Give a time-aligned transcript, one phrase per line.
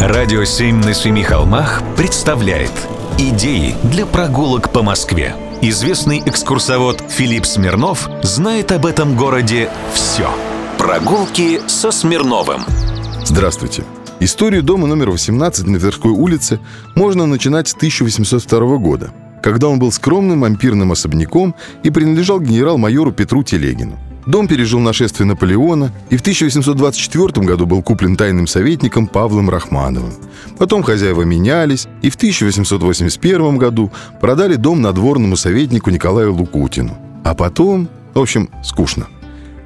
[0.00, 2.72] Радио «Семь на семи холмах» представляет
[3.18, 5.36] Идеи для прогулок по Москве.
[5.60, 10.30] Известный экскурсовод Филипп Смирнов знает об этом городе все.
[10.78, 12.62] Прогулки со Смирновым.
[13.26, 13.84] Здравствуйте.
[14.20, 16.60] Историю дома номер 18 на Тверской улице
[16.96, 19.10] можно начинать с 1802 года,
[19.42, 23.98] когда он был скромным ампирным особняком и принадлежал генерал-майору Петру Телегину.
[24.26, 30.12] Дом пережил нашествие Наполеона и в 1824 году был куплен тайным советником Павлом Рахмановым.
[30.58, 36.96] Потом хозяева менялись, и в 1881 году продали дом надворному советнику Николаю Лукутину.
[37.24, 39.06] А потом, в общем, скучно.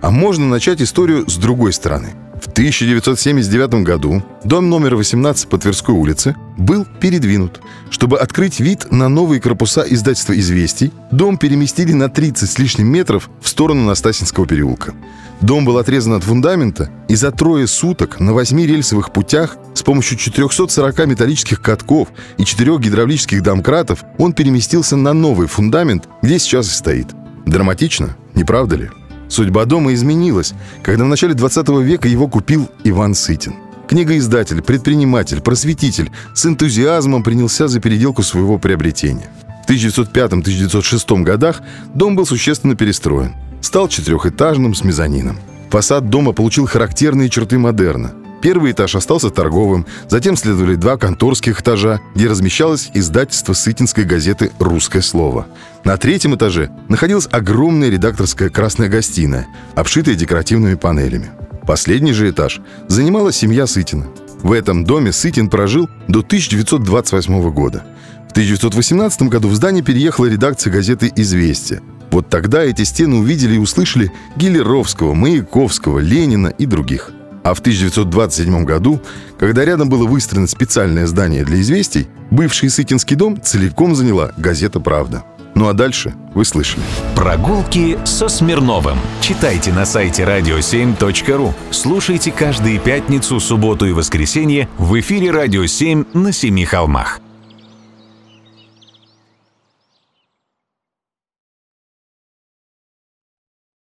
[0.00, 2.14] А можно начать историю с другой стороны–
[2.54, 7.60] 1979 году дом номер 18 по Тверской улице был передвинут.
[7.90, 13.28] Чтобы открыть вид на новые корпуса издательства «Известий», дом переместили на 30 с лишним метров
[13.42, 14.94] в сторону Настасинского переулка.
[15.40, 20.16] Дом был отрезан от фундамента, и за трое суток на восьми рельсовых путях с помощью
[20.16, 26.70] 440 металлических катков и четырех гидравлических домкратов он переместился на новый фундамент, где сейчас и
[26.70, 27.08] стоит.
[27.46, 28.90] Драматично, не правда ли?
[29.28, 33.54] Судьба дома изменилась, когда в начале 20 века его купил Иван Сытин.
[33.88, 39.28] Книгоиздатель, предприниматель, просветитель с энтузиазмом принялся за переделку своего приобретения.
[39.66, 41.62] В 1905-1906 годах
[41.94, 43.34] дом был существенно перестроен.
[43.60, 45.38] Стал четырехэтажным с мезонином.
[45.70, 48.12] Фасад дома получил характерные черты модерна–
[48.44, 55.00] Первый этаж остался торговым, затем следовали два конторских этажа, где размещалось издательство сытинской газеты «Русское
[55.00, 55.46] слово».
[55.82, 61.30] На третьем этаже находилась огромная редакторская красная гостиная, обшитая декоративными панелями.
[61.66, 64.08] Последний же этаж занимала семья Сытина.
[64.42, 67.82] В этом доме Сытин прожил до 1928 года.
[68.28, 71.80] В 1918 году в здание переехала редакция газеты «Известия».
[72.10, 77.10] Вот тогда эти стены увидели и услышали Гиллеровского, Маяковского, Ленина и других–
[77.44, 79.00] а в 1927 году,
[79.38, 85.24] когда рядом было выстроено специальное здание для известий, бывший Сытинский дом целиком заняла газета «Правда».
[85.54, 86.82] Ну а дальше вы слышали.
[87.14, 88.98] Прогулки со Смирновым.
[89.20, 91.52] Читайте на сайте radio7.ru.
[91.70, 97.20] Слушайте каждые пятницу, субботу и воскресенье в эфире «Радио 7» на Семи холмах.